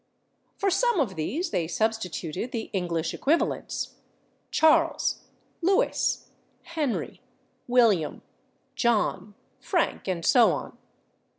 [0.57, 3.97] For some of these they substituted the English equivalents:
[4.51, 5.17] /Charles/,
[5.63, 6.25] /Lewis/,
[6.69, 7.19] /Henry/,
[7.69, 8.21] /William/,
[8.75, 10.75] /John/, /Frank/ and so on.